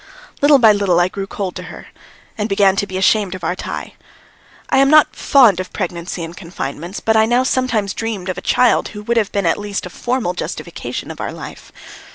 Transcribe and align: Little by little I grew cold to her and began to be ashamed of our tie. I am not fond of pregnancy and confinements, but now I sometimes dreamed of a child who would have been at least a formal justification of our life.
Little 0.41 0.57
by 0.57 0.73
little 0.73 0.99
I 0.99 1.09
grew 1.09 1.27
cold 1.27 1.55
to 1.57 1.63
her 1.69 1.89
and 2.35 2.49
began 2.49 2.75
to 2.77 2.87
be 2.87 2.97
ashamed 2.97 3.35
of 3.35 3.43
our 3.43 3.55
tie. 3.55 3.93
I 4.71 4.79
am 4.79 4.89
not 4.89 5.15
fond 5.15 5.59
of 5.59 5.71
pregnancy 5.73 6.23
and 6.23 6.35
confinements, 6.35 6.99
but 6.99 7.15
now 7.27 7.41
I 7.41 7.43
sometimes 7.43 7.93
dreamed 7.93 8.27
of 8.27 8.37
a 8.39 8.41
child 8.41 8.87
who 8.87 9.03
would 9.03 9.17
have 9.17 9.31
been 9.31 9.45
at 9.45 9.59
least 9.59 9.85
a 9.85 9.91
formal 9.91 10.33
justification 10.33 11.11
of 11.11 11.21
our 11.21 11.31
life. 11.31 11.71